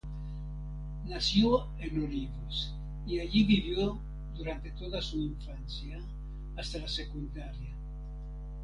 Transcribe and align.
Nació 1.05 1.67
en 1.77 2.03
Olivos 2.05 2.73
y 3.05 3.19
allí 3.19 3.43
vivió 3.43 4.01
durante 4.35 4.71
toda 4.71 4.99
su 4.99 5.19
infancia 5.21 5.99
hasta 6.57 6.79
la 6.79 6.87
secundaria. 6.87 7.75